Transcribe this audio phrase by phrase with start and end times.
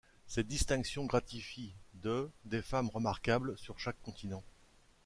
[0.25, 4.41] Cette distinction gratifie de des femmes remarquables sur chaque continent.